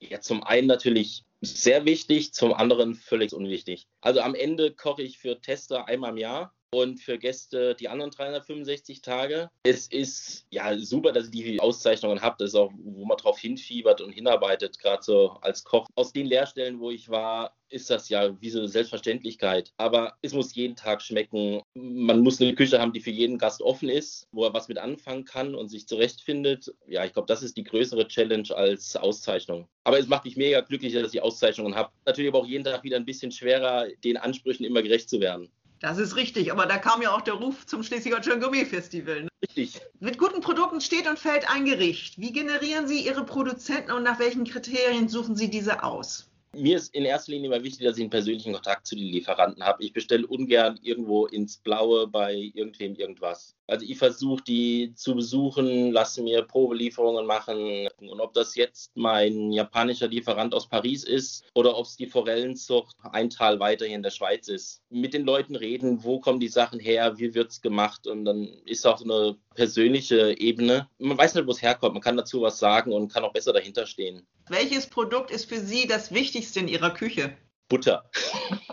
Ja, 0.00 0.20
zum 0.20 0.42
einen 0.42 0.66
natürlich 0.66 1.24
sehr 1.42 1.84
wichtig, 1.84 2.32
zum 2.32 2.52
anderen 2.52 2.94
völlig 2.94 3.32
unwichtig. 3.32 3.86
Also 4.00 4.20
am 4.20 4.34
Ende 4.34 4.74
koche 4.74 5.02
ich 5.02 5.18
für 5.18 5.40
Tester 5.40 5.86
einmal 5.88 6.10
im 6.10 6.16
Jahr 6.16 6.54
und 6.72 7.00
für 7.00 7.18
Gäste 7.18 7.74
die 7.74 7.88
anderen 7.88 8.10
365 8.10 9.02
Tage. 9.02 9.50
Es 9.64 9.86
ist 9.88 10.46
ja 10.50 10.78
super, 10.78 11.12
dass 11.12 11.32
ihr 11.32 11.44
die 11.44 11.60
Auszeichnungen 11.60 12.22
habt. 12.22 12.40
Das 12.40 12.50
ist 12.50 12.54
auch, 12.54 12.72
wo 12.76 13.04
man 13.04 13.16
drauf 13.16 13.38
hinfiebert 13.38 14.00
und 14.00 14.12
hinarbeitet, 14.12 14.78
gerade 14.78 15.02
so 15.02 15.30
als 15.40 15.64
Koch. 15.64 15.86
Aus 15.94 16.12
den 16.12 16.26
Lehrstellen, 16.26 16.80
wo 16.80 16.90
ich 16.90 17.08
war, 17.08 17.56
ist 17.68 17.90
das 17.90 18.08
ja 18.08 18.40
wie 18.40 18.50
so 18.50 18.58
eine 18.58 18.68
Selbstverständlichkeit. 18.68 19.72
Aber 19.76 20.16
es 20.22 20.32
muss 20.32 20.54
jeden 20.54 20.76
Tag 20.76 21.02
schmecken. 21.02 21.62
Man 21.74 22.20
muss 22.20 22.40
eine 22.40 22.54
Küche 22.54 22.80
haben, 22.80 22.92
die 22.92 23.00
für 23.00 23.10
jeden 23.10 23.38
Gast 23.38 23.62
offen 23.62 23.88
ist, 23.88 24.26
wo 24.32 24.44
er 24.44 24.54
was 24.54 24.68
mit 24.68 24.78
anfangen 24.78 25.24
kann 25.24 25.54
und 25.54 25.68
sich 25.68 25.86
zurechtfindet. 25.86 26.72
Ja, 26.86 27.04
ich 27.04 27.12
glaube, 27.12 27.26
das 27.26 27.42
ist 27.42 27.56
die 27.56 27.64
größere 27.64 28.08
Challenge 28.08 28.48
als 28.54 28.96
Auszeichnung. 28.96 29.68
Aber 29.84 29.98
es 29.98 30.08
macht 30.08 30.24
mich 30.24 30.36
mega 30.36 30.60
glücklich, 30.60 30.92
dass 30.94 31.14
ich 31.14 31.22
Auszeichnungen 31.22 31.74
habe. 31.74 31.90
Natürlich 32.06 32.30
aber 32.30 32.40
auch 32.40 32.46
jeden 32.46 32.64
Tag 32.64 32.82
wieder 32.84 32.96
ein 32.96 33.04
bisschen 33.04 33.32
schwerer, 33.32 33.86
den 34.04 34.16
Ansprüchen 34.16 34.64
immer 34.64 34.82
gerecht 34.82 35.08
zu 35.08 35.20
werden. 35.20 35.50
Das 35.80 35.96
ist 35.96 36.14
richtig, 36.14 36.52
aber 36.52 36.66
da 36.66 36.76
kam 36.76 37.00
ja 37.00 37.14
auch 37.14 37.22
der 37.22 37.34
Ruf 37.34 37.66
zum 37.66 37.82
Schleswig-Holstein 37.82 38.40
Gourmet 38.40 38.66
Festival. 38.66 39.22
Ne? 39.22 39.28
Richtig. 39.42 39.80
Mit 39.98 40.18
guten 40.18 40.42
Produkten 40.42 40.82
steht 40.82 41.08
und 41.08 41.18
fällt 41.18 41.50
ein 41.50 41.64
Gericht. 41.64 42.20
Wie 42.20 42.32
generieren 42.32 42.86
Sie 42.86 43.00
Ihre 43.00 43.24
Produzenten 43.24 43.90
und 43.90 44.02
nach 44.02 44.18
welchen 44.18 44.44
Kriterien 44.44 45.08
suchen 45.08 45.36
Sie 45.36 45.48
diese 45.48 45.82
aus? 45.82 46.29
Mir 46.52 46.76
ist 46.76 46.92
in 46.94 47.04
erster 47.04 47.30
Linie 47.30 47.46
immer 47.46 47.62
wichtig, 47.62 47.86
dass 47.86 47.96
ich 47.96 48.02
einen 48.02 48.10
persönlichen 48.10 48.52
Kontakt 48.52 48.86
zu 48.86 48.96
den 48.96 49.06
Lieferanten 49.06 49.62
habe. 49.62 49.84
Ich 49.84 49.92
bestelle 49.92 50.26
ungern 50.26 50.78
irgendwo 50.82 51.26
ins 51.26 51.58
Blaue 51.58 52.08
bei 52.08 52.34
irgendwem 52.54 52.96
irgendwas. 52.96 53.54
Also 53.68 53.86
ich 53.86 53.98
versuche 53.98 54.42
die 54.42 54.92
zu 54.96 55.14
besuchen, 55.14 55.92
lasse 55.92 56.22
mir 56.22 56.42
Probelieferungen 56.42 57.24
machen. 57.24 57.88
Und 58.00 58.20
ob 58.20 58.34
das 58.34 58.56
jetzt 58.56 58.90
mein 58.96 59.52
japanischer 59.52 60.08
Lieferant 60.08 60.52
aus 60.52 60.68
Paris 60.68 61.04
ist 61.04 61.44
oder 61.54 61.76
ob 61.76 61.86
es 61.86 61.96
die 61.96 62.08
Forellenzucht 62.08 62.96
ein 63.12 63.30
Tal 63.30 63.60
weiter 63.60 63.86
hier 63.86 63.94
in 63.94 64.02
der 64.02 64.10
Schweiz 64.10 64.48
ist. 64.48 64.82
Mit 64.90 65.14
den 65.14 65.24
Leuten 65.24 65.54
reden, 65.54 66.02
wo 66.02 66.18
kommen 66.18 66.40
die 66.40 66.48
Sachen 66.48 66.80
her, 66.80 67.16
wie 67.18 67.32
wird 67.32 67.52
es 67.52 67.60
gemacht 67.60 68.08
und 68.08 68.24
dann 68.24 68.48
ist 68.64 68.84
auch 68.86 68.98
so 68.98 69.04
eine 69.04 69.36
persönliche 69.60 70.40
Ebene. 70.40 70.88
Man 70.96 71.18
weiß 71.18 71.34
nicht, 71.34 71.46
wo 71.46 71.50
es 71.50 71.60
herkommt, 71.60 71.92
man 71.92 72.02
kann 72.02 72.16
dazu 72.16 72.40
was 72.40 72.58
sagen 72.58 72.94
und 72.94 73.12
kann 73.12 73.24
auch 73.24 73.32
besser 73.34 73.52
dahinter 73.52 73.84
stehen. 73.84 74.26
Welches 74.48 74.86
Produkt 74.86 75.30
ist 75.30 75.50
für 75.50 75.60
Sie 75.60 75.86
das 75.86 76.14
Wichtigste 76.14 76.60
in 76.60 76.68
Ihrer 76.68 76.94
Küche? 76.94 77.36
Butter. 77.68 78.10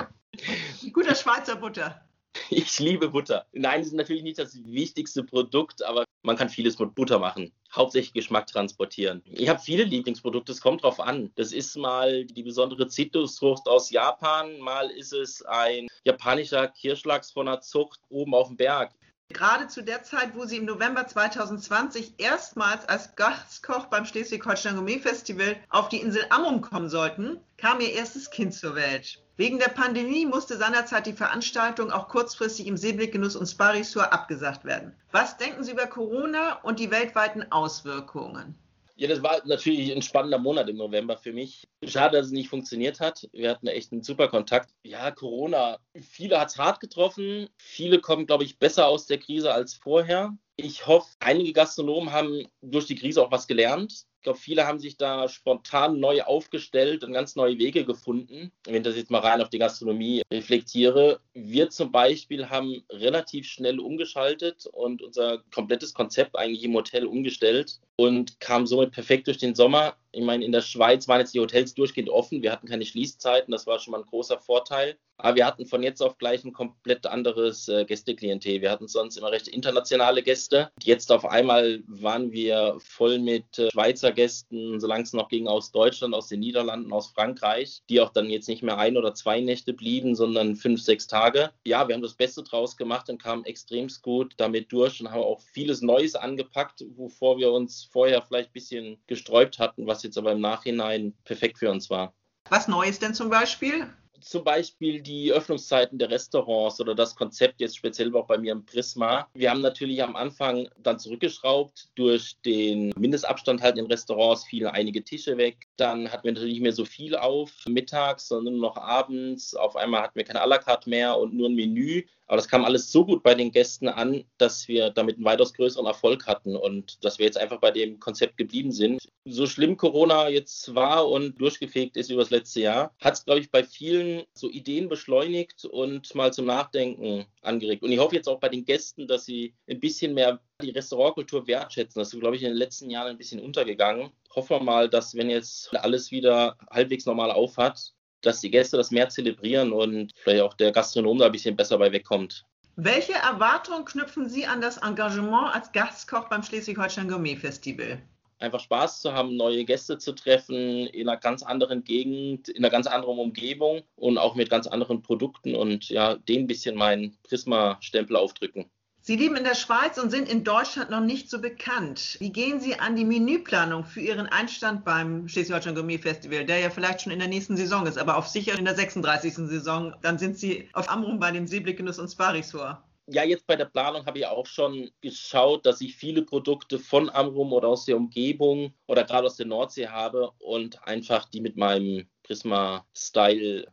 Guter 0.93 1.13
Schweizer 1.13 1.57
Butter. 1.57 2.07
Ich 2.49 2.79
liebe 2.79 3.09
Butter. 3.09 3.47
Nein, 3.51 3.81
es 3.81 3.87
ist 3.87 3.95
natürlich 3.95 4.23
nicht 4.23 4.39
das 4.39 4.63
wichtigste 4.63 5.25
Produkt, 5.25 5.83
aber 5.83 6.05
man 6.23 6.37
kann 6.37 6.47
vieles 6.47 6.79
mit 6.79 6.95
Butter 6.95 7.19
machen. 7.19 7.51
Hauptsächlich 7.75 8.13
Geschmack 8.13 8.47
transportieren. 8.47 9.21
Ich 9.25 9.49
habe 9.49 9.59
viele 9.59 9.83
Lieblingsprodukte, 9.83 10.53
es 10.53 10.61
kommt 10.61 10.83
drauf 10.83 11.01
an. 11.01 11.33
Das 11.35 11.51
ist 11.51 11.75
mal 11.75 12.23
die 12.23 12.43
besondere 12.43 12.87
Zitrusfrucht 12.87 13.67
aus 13.67 13.89
Japan, 13.89 14.57
mal 14.59 14.89
ist 14.89 15.11
es 15.11 15.41
ein 15.43 15.87
japanischer 16.05 16.69
Kirschlachs 16.69 17.31
von 17.31 17.49
einer 17.49 17.59
Zucht 17.59 17.99
oben 18.07 18.33
auf 18.33 18.47
dem 18.47 18.55
Berg. 18.55 18.93
Gerade 19.33 19.67
zu 19.67 19.83
der 19.83 20.03
Zeit, 20.03 20.35
wo 20.35 20.45
Sie 20.45 20.57
im 20.57 20.65
November 20.65 21.05
2020 21.05 22.13
erstmals 22.17 22.87
als 22.87 23.15
Gastkoch 23.15 23.87
beim 23.87 24.05
Schleswig-Holstein 24.05 24.75
Gourmet 24.75 24.99
Festival 24.99 25.57
auf 25.69 25.89
die 25.89 26.01
Insel 26.01 26.25
Amrum 26.29 26.61
kommen 26.61 26.89
sollten, 26.89 27.39
kam 27.57 27.81
Ihr 27.81 27.91
erstes 27.91 28.31
Kind 28.31 28.53
zur 28.53 28.75
Welt. 28.75 29.21
Wegen 29.35 29.59
der 29.59 29.67
Pandemie 29.67 30.25
musste 30.25 30.57
seinerzeit 30.57 31.05
die 31.05 31.13
Veranstaltung 31.13 31.91
auch 31.91 32.07
kurzfristig 32.07 32.67
im 32.67 32.77
Seeblickgenuss 32.77 33.35
und 33.35 33.47
Sparisur 33.47 34.11
abgesagt 34.11 34.65
werden. 34.65 34.95
Was 35.11 35.37
denken 35.37 35.63
Sie 35.63 35.73
über 35.73 35.87
Corona 35.87 36.53
und 36.63 36.79
die 36.79 36.89
weltweiten 36.89 37.51
Auswirkungen? 37.51 38.55
Ja, 38.99 39.07
das 39.07 39.21
war 39.21 39.45
natürlich 39.45 39.91
ein 39.95 40.01
spannender 40.01 40.39
Monat 40.39 40.67
im 40.69 40.77
November 40.77 41.17
für 41.17 41.31
mich. 41.31 41.67
Schade, 41.85 42.17
dass 42.17 42.27
es 42.27 42.31
nicht 42.31 42.49
funktioniert 42.49 42.99
hat. 42.99 43.29
Wir 43.31 43.51
hatten 43.51 43.67
echt 43.67 43.91
einen 43.91 44.01
super 44.01 44.27
Kontakt. 44.27 44.73
Ja, 44.83 45.11
Corona. 45.11 45.77
Viele 46.01 46.39
hat 46.39 46.49
es 46.49 46.57
hart 46.57 46.79
getroffen. 46.79 47.47
Viele 47.57 47.99
kommen, 47.99 48.25
glaube 48.25 48.43
ich, 48.43 48.57
besser 48.57 48.87
aus 48.87 49.05
der 49.05 49.19
Krise 49.19 49.53
als 49.53 49.75
vorher. 49.75 50.35
Ich 50.55 50.87
hoffe, 50.87 51.13
einige 51.19 51.53
Gastronomen 51.53 52.11
haben 52.11 52.47
durch 52.61 52.87
die 52.87 52.95
Krise 52.95 53.21
auch 53.21 53.31
was 53.31 53.45
gelernt. 53.45 54.05
Ich 54.17 54.23
glaube, 54.23 54.39
viele 54.39 54.65
haben 54.65 54.79
sich 54.79 54.97
da 54.97 55.29
spontan 55.29 55.99
neu 55.99 56.23
aufgestellt 56.23 57.03
und 57.03 57.13
ganz 57.13 57.35
neue 57.35 57.59
Wege 57.59 57.85
gefunden. 57.85 58.51
Wenn 58.65 58.75
ich 58.75 58.81
das 58.81 58.95
jetzt 58.95 59.11
mal 59.11 59.19
rein 59.19 59.41
auf 59.41 59.49
die 59.49 59.59
Gastronomie 59.59 60.23
reflektiere, 60.33 61.19
wir 61.35 61.69
zum 61.69 61.91
Beispiel 61.91 62.49
haben 62.49 62.83
relativ 62.91 63.45
schnell 63.45 63.79
umgeschaltet 63.79 64.65
und 64.65 65.03
unser 65.03 65.43
komplettes 65.53 65.93
Konzept 65.93 66.35
eigentlich 66.35 66.63
im 66.63 66.73
Hotel 66.73 67.05
umgestellt 67.05 67.79
und 67.97 68.39
kamen 68.39 68.67
somit 68.67 68.91
perfekt 68.91 69.27
durch 69.27 69.39
den 69.39 69.55
Sommer. 69.55 69.95
Ich 70.11 70.23
meine, 70.23 70.45
in 70.45 70.51
der 70.51 70.61
Schweiz 70.61 71.07
waren 71.07 71.19
jetzt 71.19 71.33
die 71.33 71.39
Hotels 71.39 71.73
durchgehend 71.73 72.09
offen. 72.09 72.41
Wir 72.41 72.51
hatten 72.51 72.67
keine 72.67 72.85
Schließzeiten. 72.85 73.51
Das 73.51 73.67
war 73.67 73.79
schon 73.79 73.91
mal 73.91 73.99
ein 73.99 74.05
großer 74.05 74.39
Vorteil. 74.39 74.97
Aber 75.17 75.35
wir 75.35 75.45
hatten 75.47 75.65
von 75.65 75.81
jetzt 75.81 76.01
auf 76.01 76.17
gleich 76.19 76.43
ein 76.43 76.53
komplett 76.53 77.07
anderes 77.07 77.67
äh, 77.67 77.85
Gästeklientel. 77.85 78.61
Wir 78.61 78.69
hatten 78.69 78.87
sonst 78.87 79.17
immer 79.17 79.31
recht 79.31 79.47
internationale 79.47 80.21
Gäste. 80.21 80.71
Jetzt 80.83 81.11
auf 81.11 81.25
einmal 81.25 81.83
waren 81.87 82.31
wir 82.31 82.77
voll 82.79 83.17
mit 83.17 83.57
äh, 83.57 83.71
Schweizer 83.71 84.11
Gästen, 84.11 84.79
solange 84.79 85.03
es 85.03 85.13
noch 85.13 85.27
ging, 85.29 85.47
aus 85.47 85.71
Deutschland, 85.71 86.13
aus 86.13 86.27
den 86.27 86.39
Niederlanden, 86.39 86.93
aus 86.93 87.07
Frankreich, 87.07 87.81
die 87.89 87.99
auch 87.99 88.11
dann 88.11 88.29
jetzt 88.29 88.47
nicht 88.47 88.61
mehr 88.61 88.77
ein 88.77 88.95
oder 88.95 89.15
zwei 89.15 89.41
Nächte 89.41 89.73
blieben, 89.73 90.15
sondern 90.15 90.55
fünf, 90.55 90.83
sechs 90.83 91.07
Tage. 91.07 91.49
Ja, 91.65 91.87
wir 91.87 91.95
haben 91.95 92.03
das 92.03 92.13
Beste 92.13 92.43
draus 92.43 92.77
gemacht 92.77 93.09
und 93.09 93.21
kamen 93.21 93.43
extremst 93.45 94.03
gut 94.03 94.35
damit 94.37 94.71
durch 94.71 95.01
und 95.01 95.09
haben 95.09 95.21
auch 95.21 95.41
vieles 95.41 95.81
Neues 95.81 96.15
angepackt, 96.15 96.85
wovor 96.95 97.39
wir 97.39 97.51
uns 97.51 97.86
vorher 97.87 98.21
vielleicht 98.21 98.49
ein 98.49 98.53
bisschen 98.53 98.97
gesträubt 99.07 99.59
hatten, 99.59 99.87
was 99.87 100.03
jetzt 100.03 100.17
aber 100.17 100.31
im 100.31 100.41
Nachhinein 100.41 101.13
perfekt 101.23 101.57
für 101.57 101.71
uns 101.71 101.89
war. 101.89 102.13
Was 102.49 102.67
Neues 102.67 102.99
denn 102.99 103.13
zum 103.13 103.29
Beispiel? 103.29 103.87
zum 104.21 104.43
Beispiel 104.43 105.01
die 105.01 105.31
Öffnungszeiten 105.31 105.97
der 105.97 106.09
Restaurants 106.09 106.79
oder 106.79 106.95
das 106.95 107.15
Konzept 107.15 107.59
jetzt 107.59 107.77
speziell 107.77 108.13
auch 108.15 108.27
bei 108.27 108.37
mir 108.37 108.51
im 108.51 108.65
Prisma. 108.65 109.27
Wir 109.33 109.49
haben 109.49 109.61
natürlich 109.61 110.01
am 110.03 110.15
Anfang 110.15 110.67
dann 110.77 110.99
zurückgeschraubt 110.99 111.89
durch 111.95 112.37
den 112.45 112.93
Mindestabstand 112.97 113.61
halt 113.61 113.77
in 113.77 113.85
Restaurants, 113.85 114.45
fielen 114.45 114.67
einige 114.67 115.03
Tische 115.03 115.37
weg. 115.37 115.67
Dann 115.77 116.11
hatten 116.11 116.23
wir 116.23 116.33
natürlich 116.33 116.53
nicht 116.53 116.63
mehr 116.63 116.73
so 116.73 116.85
viel 116.85 117.15
auf 117.15 117.51
mittags, 117.67 118.27
sondern 118.27 118.55
nur 118.55 118.69
noch 118.69 118.77
abends. 118.77 119.55
Auf 119.55 119.75
einmal 119.75 120.03
hatten 120.03 120.15
wir 120.15 120.23
keine 120.23 120.43
à 120.43 120.47
la 120.47 120.57
carte 120.57 120.89
mehr 120.89 121.17
und 121.17 121.33
nur 121.33 121.49
ein 121.49 121.55
Menü. 121.55 122.03
Aber 122.27 122.37
das 122.37 122.47
kam 122.47 122.65
alles 122.65 122.91
so 122.91 123.05
gut 123.05 123.23
bei 123.23 123.33
den 123.33 123.51
Gästen 123.51 123.87
an, 123.87 124.25
dass 124.37 124.67
wir 124.67 124.89
damit 124.89 125.15
einen 125.15 125.25
weitaus 125.25 125.53
größeren 125.53 125.85
Erfolg 125.85 126.27
hatten 126.27 126.55
und 126.55 127.03
dass 127.03 127.19
wir 127.19 127.25
jetzt 127.25 127.37
einfach 127.37 127.59
bei 127.59 127.71
dem 127.71 127.99
Konzept 127.99 128.37
geblieben 128.37 128.71
sind. 128.71 129.01
So 129.25 129.47
schlimm 129.47 129.77
Corona 129.77 130.27
jetzt 130.29 130.75
war 130.75 131.09
und 131.09 131.39
durchgefegt 131.39 131.95
ist 131.95 132.11
über 132.11 132.21
das 132.21 132.29
letzte 132.29 132.61
Jahr, 132.61 132.93
hat 133.01 133.13
es, 133.13 133.25
glaube 133.25 133.39
ich, 133.39 133.49
bei 133.49 133.63
vielen 133.63 134.23
so 134.33 134.49
Ideen 134.49 134.89
beschleunigt 134.89 135.65
und 135.65 136.13
mal 136.15 136.33
zum 136.33 136.45
Nachdenken 136.45 137.25
angeregt. 137.41 137.83
Und 137.83 137.91
ich 137.91 137.99
hoffe 137.99 138.15
jetzt 138.15 138.27
auch 138.27 138.39
bei 138.39 138.49
den 138.49 138.65
Gästen, 138.65 139.07
dass 139.07 139.25
sie 139.25 139.53
ein 139.69 139.79
bisschen 139.79 140.13
mehr 140.13 140.39
die 140.61 140.71
Restaurantkultur 140.71 141.47
wertschätzen. 141.47 141.99
Das 141.99 142.13
ist, 142.13 142.19
glaube 142.19 142.35
ich, 142.35 142.43
in 142.43 142.49
den 142.49 142.57
letzten 142.57 142.89
Jahren 142.89 143.09
ein 143.09 143.17
bisschen 143.17 143.39
untergegangen. 143.39 144.11
Hoffen 144.35 144.57
wir 144.57 144.63
mal, 144.63 144.89
dass 144.89 145.15
wenn 145.15 145.29
jetzt 145.29 145.73
alles 145.75 146.11
wieder 146.11 146.57
halbwegs 146.69 147.05
normal 147.05 147.31
aufhat, 147.31 147.93
dass 148.21 148.41
die 148.41 148.51
Gäste 148.51 148.77
das 148.77 148.91
mehr 148.91 149.09
zelebrieren 149.09 149.71
und 149.71 150.13
vielleicht 150.17 150.41
auch 150.41 150.53
der 150.53 150.71
Gastronom 150.71 151.17
da 151.19 151.27
ein 151.27 151.31
bisschen 151.31 151.55
besser 151.55 151.77
bei 151.77 151.91
wegkommt. 151.91 152.45
Welche 152.75 153.13
Erwartungen 153.13 153.85
knüpfen 153.85 154.29
Sie 154.29 154.45
an 154.45 154.61
das 154.61 154.77
Engagement 154.77 155.55
als 155.55 155.71
Gastkoch 155.71 156.29
beim 156.29 156.43
Schleswig-Holstein 156.43 157.07
Gourmet 157.07 157.35
Festival? 157.35 157.99
Einfach 158.39 158.59
Spaß 158.59 159.01
zu 159.01 159.13
haben, 159.13 159.35
neue 159.35 159.65
Gäste 159.65 159.97
zu 159.97 160.13
treffen 160.13 160.85
in 160.85 161.09
einer 161.09 161.19
ganz 161.19 161.41
anderen 161.41 161.83
Gegend, 161.83 162.49
in 162.49 162.63
einer 162.63 162.69
ganz 162.69 162.85
anderen 162.85 163.17
Umgebung 163.17 163.81
und 163.95 164.19
auch 164.19 164.35
mit 164.35 164.51
ganz 164.51 164.67
anderen 164.67 165.01
Produkten 165.01 165.55
und 165.55 165.89
ja, 165.89 166.17
dem 166.17 166.43
ein 166.43 166.47
bisschen 166.47 166.75
meinen 166.75 167.17
Prisma-Stempel 167.23 168.15
aufdrücken. 168.15 168.69
Sie 169.07 169.15
leben 169.15 169.37
in 169.37 169.45
der 169.45 169.55
Schweiz 169.55 169.97
und 169.97 170.09
sind 170.09 170.27
in 170.27 170.43
Deutschland 170.43 170.89
noch 170.89 170.99
nicht 170.99 171.29
so 171.29 171.39
bekannt. 171.39 172.17
Wie 172.19 172.29
gehen 172.29 172.59
Sie 172.59 172.77
an 172.77 172.97
die 172.97 173.05
Menüplanung 173.05 173.85
für 173.85 174.01
Ihren 174.01 174.27
Einstand 174.27 174.83
beim 174.83 175.29
Schleswig-Holstein 175.29 175.75
Gourmet 175.75 175.97
Festival, 175.97 176.43
der 176.43 176.59
ja 176.59 176.69
vielleicht 176.69 177.03
schon 177.03 177.13
in 177.13 177.19
der 177.19 177.29
nächsten 177.29 177.55
Saison 177.55 177.87
ist, 177.87 177.97
aber 177.97 178.17
auf 178.17 178.27
sicher 178.27 178.59
in 178.59 178.65
der 178.65 178.75
36. 178.75 179.35
Saison? 179.47 179.95
Dann 180.01 180.17
sind 180.17 180.37
Sie 180.37 180.67
auf 180.73 180.89
Amrum 180.89 181.21
bei 181.21 181.31
dem 181.31 181.47
Seeblickgenuss 181.47 181.99
und 181.99 182.09
Sparisor. 182.09 182.83
Ja, 183.09 183.23
jetzt 183.23 183.47
bei 183.47 183.55
der 183.55 183.63
Planung 183.63 184.05
habe 184.05 184.19
ich 184.19 184.25
auch 184.25 184.45
schon 184.45 184.91
geschaut, 184.99 185.65
dass 185.65 185.79
ich 185.79 185.95
viele 185.95 186.23
Produkte 186.23 186.77
von 186.77 187.09
Amrum 187.09 187.53
oder 187.53 187.69
aus 187.69 187.85
der 187.85 187.95
Umgebung 187.95 188.73
oder 188.87 189.05
gerade 189.05 189.27
aus 189.27 189.37
der 189.37 189.45
Nordsee 189.45 189.87
habe 189.87 190.31
und 190.39 190.85
einfach 190.85 191.29
die 191.29 191.39
mit 191.39 191.55
meinem 191.55 192.09
Prisma-Style 192.23 193.67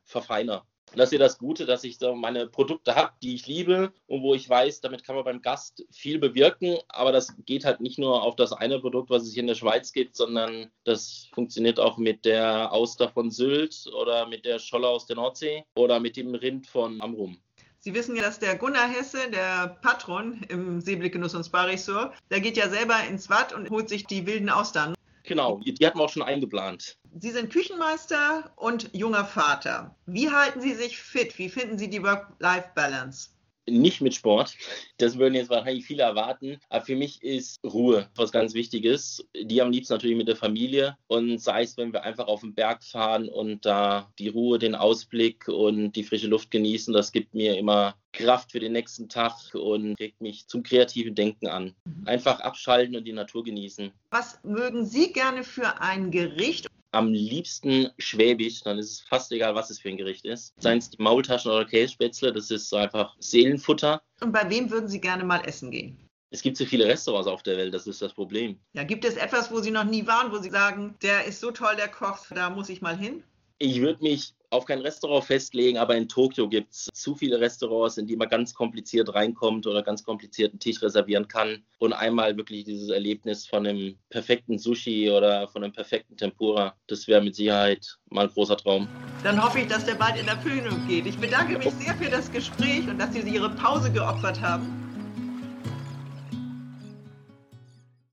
verfeinere 0.95 1.05
das 1.05 1.09
ist 1.09 1.13
ja 1.13 1.19
das 1.19 1.39
Gute, 1.39 1.67
dass 1.67 1.85
ich 1.85 1.99
so 1.99 2.15
meine 2.15 2.47
Produkte 2.47 2.95
habe, 2.95 3.13
die 3.23 3.35
ich 3.35 3.47
liebe 3.47 3.93
und 4.07 4.23
wo 4.23 4.35
ich 4.35 4.49
weiß, 4.49 4.81
damit 4.81 5.05
kann 5.05 5.17
man 5.17 5.25
beim 5.25 5.43
Gast 5.43 5.85
viel 5.91 6.19
bewirken. 6.19 6.79
Aber 6.89 7.13
das 7.13 7.35
geht 7.45 7.65
halt 7.65 7.81
nicht 7.81 7.99
nur 7.99 8.23
auf 8.23 8.37
das 8.37 8.53
eine 8.53 8.79
Produkt, 8.79 9.11
was 9.11 9.25
es 9.25 9.33
hier 9.33 9.43
in 9.43 9.49
der 9.49 9.55
Schweiz 9.55 9.93
gibt, 9.93 10.17
sondern 10.17 10.71
das 10.85 11.29
funktioniert 11.33 11.79
auch 11.79 11.99
mit 11.99 12.25
der 12.25 12.73
Auster 12.73 13.09
von 13.09 13.31
Sylt 13.31 13.87
oder 13.95 14.27
mit 14.27 14.45
der 14.45 14.59
Scholle 14.59 14.89
aus 14.89 15.07
der 15.07 15.17
Nordsee 15.17 15.65
oder 15.77 16.01
mit 16.01 16.17
dem 16.17 16.35
Rind 16.35 16.67
von 16.67 17.01
Amrum. 17.01 17.39
Sie 17.79 17.93
wissen 17.93 18.17
ja, 18.17 18.23
dass 18.23 18.39
der 18.39 18.57
Gunnar 18.57 18.89
Hesse, 18.89 19.31
der 19.31 19.77
Patron 19.83 20.41
im 20.49 20.81
Seeblickgenuss 20.81 21.35
und 21.35 21.45
Sparisur, 21.45 22.15
der 22.31 22.41
geht 22.41 22.57
ja 22.57 22.71
selber 22.71 22.97
ins 23.11 23.29
Watt 23.29 23.53
und 23.53 23.69
holt 23.69 23.91
sich 23.91 24.07
die 24.07 24.27
wilden 24.27 24.49
Austern. 24.49 24.95
Genau, 25.25 25.59
die 25.65 25.87
hatten 25.87 25.99
wir 25.99 26.05
auch 26.05 26.11
schon 26.11 26.23
eingeplant. 26.23 26.99
Sie 27.19 27.31
sind 27.31 27.51
Küchenmeister 27.51 28.53
und 28.57 28.91
junger 28.93 29.25
Vater. 29.25 29.97
Wie 30.05 30.31
halten 30.31 30.61
Sie 30.61 30.75
sich 30.75 30.99
fit? 30.99 31.39
Wie 31.39 31.49
finden 31.49 31.79
Sie 31.79 31.89
die 31.89 32.03
Work-Life-Balance? 32.03 33.31
Nicht 33.69 34.01
mit 34.01 34.15
Sport. 34.15 34.55
Das 34.99 35.19
würden 35.19 35.35
jetzt 35.35 35.51
wahrscheinlich 35.51 35.87
viele 35.87 36.03
erwarten. 36.03 36.59
Aber 36.69 36.85
für 36.85 36.97
mich 36.97 37.23
ist 37.23 37.59
Ruhe 37.65 38.09
was 38.15 38.33
ganz 38.33 38.55
Wichtiges. 38.55 39.27
Die 39.35 39.63
am 39.63 39.71
liebsten 39.71 39.95
natürlich 39.95 40.17
mit 40.17 40.29
der 40.29 40.37
Familie. 40.37 40.97
Und 41.07 41.39
sei 41.39 41.63
es, 41.63 41.77
wenn 41.77 41.93
wir 41.93 42.03
einfach 42.03 42.27
auf 42.27 42.41
den 42.41 42.55
Berg 42.55 42.85
fahren 42.85 43.29
und 43.29 43.65
da 43.65 44.13
die 44.19 44.29
Ruhe, 44.29 44.59
den 44.59 44.75
Ausblick 44.75 45.49
und 45.49 45.93
die 45.93 46.05
frische 46.05 46.29
Luft 46.29 46.51
genießen, 46.51 46.93
das 46.93 47.13
gibt 47.13 47.35
mir 47.35 47.57
immer 47.57 47.95
Kraft 48.13 48.53
für 48.53 48.61
den 48.61 48.73
nächsten 48.73 49.09
Tag 49.09 49.33
und 49.55 49.99
regt 49.99 50.21
mich 50.21 50.47
zum 50.47 50.63
kreativen 50.63 51.15
Denken 51.15 51.49
an. 51.49 51.75
Einfach 52.05 52.41
abschalten 52.41 52.97
und 52.97 53.05
die 53.05 53.13
Natur 53.13 53.45
genießen. 53.45 53.93
Was 54.11 54.39
mögen 54.45 54.87
Sie 54.87 55.13
gerne 55.13 55.43
für 55.43 55.81
ein 55.81 56.11
Gericht? 56.11 56.69
Am 56.95 57.13
liebsten 57.13 57.91
Schwäbisch, 57.99 58.63
dann 58.63 58.79
ist 58.79 58.93
es 58.93 59.01
fast 59.01 59.33
egal, 59.33 59.55
was 59.55 59.71
es 59.71 59.81
für 59.81 59.89
ein 59.89 59.97
Gericht 59.97 60.25
ist. 60.25 60.55
Seien 60.61 60.79
es 60.79 60.91
die 60.91 61.03
Maultaschen 61.03 61.51
oder 61.51 61.65
Kässpätzle, 61.65 62.33
das 62.33 62.51
ist 62.51 62.69
so 62.69 62.77
einfach 62.77 63.15
Seelenfutter. 63.19 64.03
Und 64.21 64.33
bei 64.33 64.49
wem 64.49 64.71
würden 64.71 64.89
Sie 64.89 65.01
gerne 65.01 65.25
mal 65.25 65.41
essen 65.47 65.71
gehen? 65.71 65.99
Es 66.31 66.43
gibt 66.43 66.57
so 66.57 66.65
viele 66.65 66.87
Restaurants 66.87 67.29
auf 67.29 67.43
der 67.43 67.57
Welt, 67.57 67.75
das 67.75 67.87
ist 67.87 68.03
das 68.03 68.13
Problem. 68.13 68.59
Ja, 68.73 68.83
gibt 68.83 69.05
es 69.05 69.15
etwas, 69.15 69.53
wo 69.53 69.61
Sie 69.61 69.71
noch 69.71 69.85
nie 69.85 70.07
waren, 70.07 70.33
wo 70.33 70.39
Sie 70.39 70.51
sagen, 70.51 70.97
der 71.03 71.25
ist 71.25 71.41
so 71.41 71.51
toll, 71.51 71.77
der 71.77 71.89
Koch, 71.89 72.27
da 72.35 72.51
muss 72.51 72.69
ich 72.69 72.83
mal 72.83 72.97
hin? 72.97 73.23
Ich 73.59 73.81
würde 73.81 74.03
mich 74.03 74.35
auf 74.55 74.67
kein 74.67 74.81
Restaurant 74.81 75.25
festlegen, 75.25 75.79
aber 75.79 75.97
in 75.97 76.09
Tokio 76.09 76.49
gibt 76.49 76.73
es 76.73 76.89
zu 76.95 77.15
viele 77.15 77.41
Restaurants, 77.41 77.99
in 77.99 78.07
die 78.07 78.17
man 78.17 78.29
ganz 78.29 78.55
kompliziert 78.55 79.13
reinkommt 79.13 79.67
oder 79.67 79.83
ganz 79.83 80.05
kompliziert 80.05 80.53
einen 80.53 80.61
Tisch 80.61 80.81
reservieren 80.81 81.27
kann 81.27 81.65
und 81.79 81.93
einmal 81.93 82.37
wirklich 82.37 82.65
dieses 82.65 82.89
Erlebnis 82.89 83.47
von 83.47 83.67
einem 83.67 83.99
perfekten 84.11 84.59
Sushi 84.59 85.11
oder 85.11 85.49
von 85.49 85.65
einem 85.65 85.73
perfekten 85.73 86.17
Tempura, 86.17 86.75
das 86.87 87.09
wäre 87.09 87.21
mit 87.21 87.35
Sicherheit 87.35 87.99
mal 88.11 88.27
ein 88.27 88.33
großer 88.33 88.57
Traum. 88.57 88.89
Dann 89.25 89.43
hoffe 89.43 89.59
ich, 89.61 89.67
dass 89.67 89.85
der 89.85 89.95
bald 89.95 90.19
in 90.21 90.29
Erfüllung 90.29 90.87
geht. 90.87 91.07
Ich 91.07 91.19
bedanke 91.19 91.59
mich 91.59 91.73
sehr 91.75 91.95
für 91.95 92.11
das 92.11 92.31
Gespräch 92.31 92.87
und 92.89 92.99
dass 92.99 93.13
Sie 93.13 93.21
Ihre 93.21 93.51
Pause 93.51 93.91
geopfert 93.91 94.41
haben. 94.41 94.84